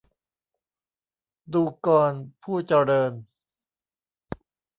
[1.53, 2.13] ดูกร
[2.43, 3.13] ผู้เจริญ